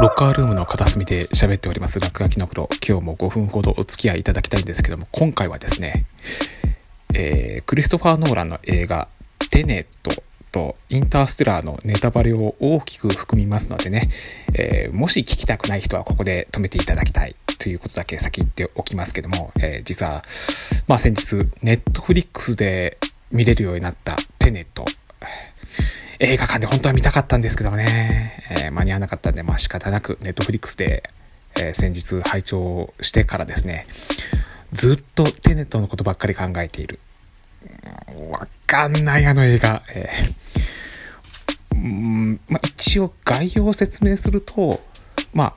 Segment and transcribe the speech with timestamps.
[0.00, 6.04] ロッカールームの片隅で喋っております落書きのプロ今日も5分ほどお付き合いいただきたいんですけども今回はですね、
[7.14, 9.08] えー、クリストファー・ノーランの映画
[9.50, 10.10] 「テネット」
[10.50, 14.08] とインターステラーのネタバレを大きく含みますのでね、
[14.54, 20.22] えー、もし聞きたくない人はここで止めていただきたいということだけ先言っておきますけども、えー、実は、
[20.86, 22.98] まあ先日、ネットフリックスで
[23.32, 24.84] 見れるようになったテネット。
[26.18, 31.02] 映画館で本当は見たかったんですけどね、えー、間に合わなかったんで、まあ仕方なくネットフリックスで、
[31.56, 33.86] えー、先日拝聴してからですね、
[34.72, 37.00] ずっとテネットのことばっかり考えている。
[38.30, 39.82] わかんないあの映画。
[39.94, 44.80] えー、うんまあ、一応概要を説明すると、
[45.32, 45.54] まあ、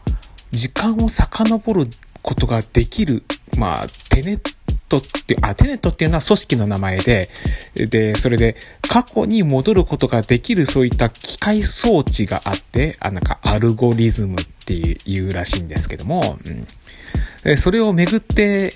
[0.51, 1.83] 時間を遡る
[2.21, 3.23] ことができる、
[3.57, 4.56] まあ、テネッ
[4.87, 7.29] トって、あ、テネットっていうのは組織の名前で、
[7.75, 16.37] で、それで過去に戻ることができるそういった機械装置があって、あ、なんかアルゴリズムっていうらしいんですけども、
[17.45, 18.73] うん、それをめぐって、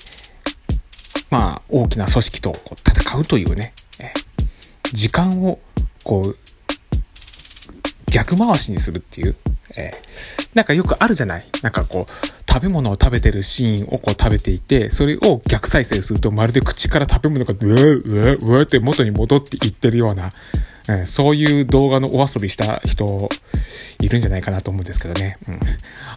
[1.29, 2.53] まあ、大きな組織と
[2.87, 3.73] 戦うというね、
[4.91, 5.59] 時間を、
[6.03, 6.37] こう、
[8.11, 9.35] 逆回しにするっていう、
[9.77, 11.45] えー、なんかよくあるじゃない？
[11.61, 12.11] なんかこう、
[12.51, 20.33] 食べ物を食べてるシーンをこう食べていて、それを逆再生するとまるで口から食べ物がうわうわうわって元に戻っていってるような、
[20.89, 23.29] えー、そういう動画のお遊びした人
[24.01, 25.37] いるんじゃないかなと思うんですけどね。
[25.47, 25.53] うん。
[25.55, 25.59] あ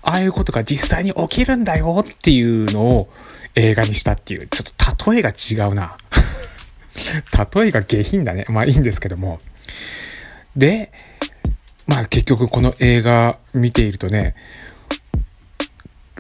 [0.03, 3.09] あいうことが実際に起きるんだよっていうのを
[3.55, 5.97] 映画にしたっていう、ちょっと例えが違うな。
[7.55, 8.45] 例えが下品だね。
[8.49, 9.41] まあいいんですけども。
[10.57, 10.91] で、
[11.87, 14.35] まあ結局この映画見ているとね、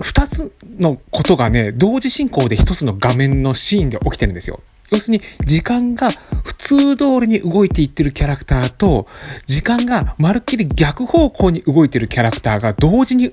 [0.00, 4.60] 二つのことがね、同時進行で一つの画面のシーンで起きてるんですよ。
[4.90, 9.06] 要するに時間が普通通りに動いていってるキャラクターと
[9.46, 13.32] 時間がまるっきり逆方向に動いてるキャラクターが同時に映っ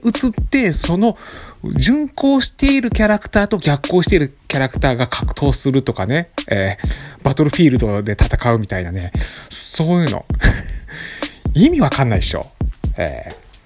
[0.50, 1.18] てその
[1.64, 9.12] 巡行しているキャラクターと逆行しているキャラクターが格闘するとかね、えー、バトルフィールドで戦うみたいなね、
[9.50, 10.26] そういうの
[11.54, 12.50] 意味わかんないでしょ。
[12.98, 13.26] え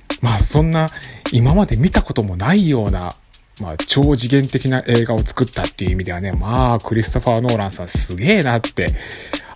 [0.09, 0.89] ー、まあそんな
[1.35, 3.13] 今まで見たこともないような、
[3.59, 8.87] まあ超次元的な映画を作ったっていう意味ではね、まあクリストファー・ノーランさんすげえなって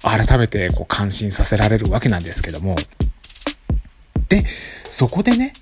[0.01, 2.75] 改めてこう感心させられるわけなんですけども。
[4.27, 5.53] で、そこでね、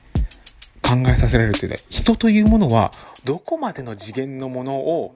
[0.81, 2.91] 考えさせられるというね、人というものは
[3.23, 5.13] どこまでの次元のものを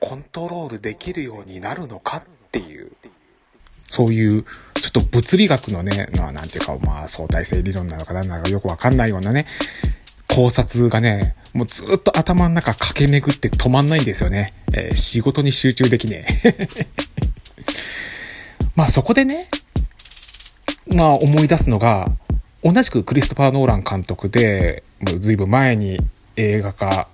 [0.00, 2.90] コントロールできるようになるのかっていう、
[3.86, 4.44] そういう
[4.74, 9.46] ちょっと物理学のね、まあなんていうか、まあ相対性理論なのかなんなのかよくわかんないようなね、
[10.36, 14.52] 考察がね、もうずっと頭の中駆け巡って止まんないんですよね。
[14.70, 16.88] えー、仕事に集中できねえ。
[18.76, 19.48] まあそこでね、
[20.94, 22.12] まあ思い出すのが、
[22.62, 25.98] 同じくクリストファー・ノーラン監督で、もう随分前に
[26.36, 27.08] 映画化、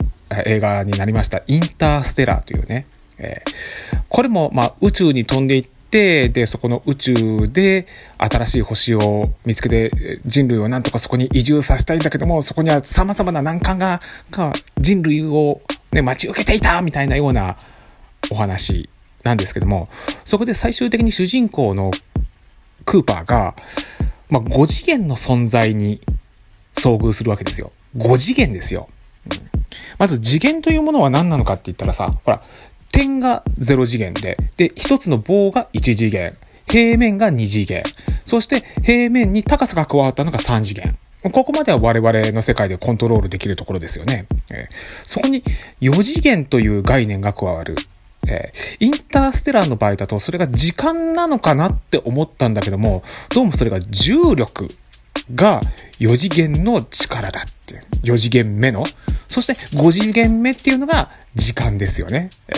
[0.45, 2.87] 映画になりました、インターステラーというね、
[3.19, 7.87] えー、これもまあ宇宙に飛んでいって、で、そこの宇宙で
[8.17, 9.91] 新しい星を見つけて
[10.25, 15.61] 人類をなんとかそこに移住させたいんだけども、そこには様々な難関が、が人類を
[15.93, 17.59] ね、待ち受けていたみたいなような
[18.31, 18.89] お話
[19.23, 19.89] なんですけども、
[20.25, 21.91] そこで最終的に主人公の
[22.87, 23.55] クーパーが、
[24.31, 26.01] まあ、5次元の存在に
[26.75, 27.71] 遭遇するわけですよ。
[27.99, 28.89] 5次元ですよ。
[29.31, 29.61] うん、
[29.99, 32.43] まず次元というものは何なのかって言ったらさ、ほら、
[32.93, 36.37] 点が0次元で、で、一つの棒が1次元、
[36.69, 37.83] 平面が2次元、
[38.25, 40.97] そして平面に高さが加わったのが3次元。
[41.23, 44.27] ここまでは我々の世界でコントロールできるところですよね。
[44.51, 45.43] えー、そこに
[45.81, 47.77] 4次元という概念が加わる。
[48.27, 54.69] えー、インターステラーの場合だとそれが時間なのかなって思ったんだけども、どうもそれが重力
[55.35, 55.61] が
[55.99, 57.83] 4次元の力だっていう。
[58.05, 58.85] 4次元目の。
[59.29, 62.31] そして5次元目っていうのが時間ですよね。
[62.49, 62.53] え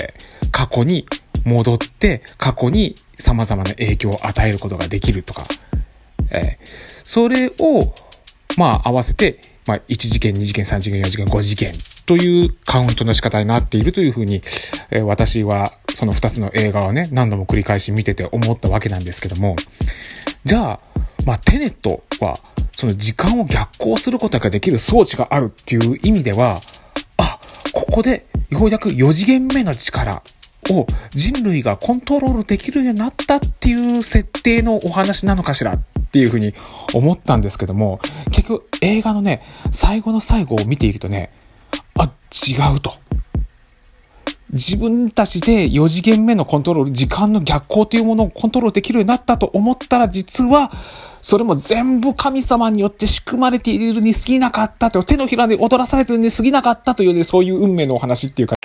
[0.44, 1.06] ー、過去に
[1.44, 5.44] 戻って過去に様々な影響を与えることができるとか。
[6.30, 6.66] えー、
[7.04, 7.94] それを、
[8.56, 11.72] まあ合わせて、まあ1次元、2次元、3次元、4次元、5次元
[12.06, 14.42] というカウントの仕方になっているというふうに、
[14.90, 19.56] えー、私はその2つの映画をね、何度も繰り返し見てて思ったわけなんですけども、
[20.44, 20.80] じゃあ、
[21.24, 22.38] まあテネットは
[22.74, 26.58] その時間を逆行することができる装置があるっていう意味では、
[27.18, 27.38] あ、
[27.72, 30.22] ここでようやく4次元目の力
[30.70, 35.78] を人類がコントロールできるようになったっていう設定のお話なのかしらっ
[36.10, 36.52] ていうふうに
[36.92, 41.30] 思ったんですけども、結局映画のね、最後の最後を見ているとね、
[41.96, 42.92] あ、違うと。
[44.50, 50.72] 自分たちで4次元目のコントロール、時間の逆行というものをコントロールできるようになったと思ったら、実は、
[51.24, 58.56] それも全部神様によって仕組まれているに過ぎなかったと、手のひらで踊らされているに過ぎなかったという、ね、そういう運命のお話っていうか、